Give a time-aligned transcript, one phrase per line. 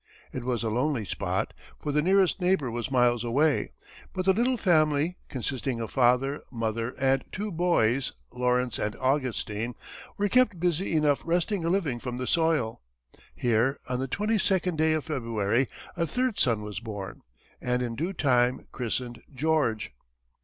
[0.31, 3.73] It was a lonely spot, for the nearest neighbor was miles away,
[4.13, 9.75] but the little family, consisting of father, mother, and two boys, Lawrence and Augustine,
[10.17, 12.81] were kept busy enough wresting a living from the soil.
[13.35, 17.21] Here, on the twenty second day of February, a third son was born,
[17.61, 19.93] and in due time christened George.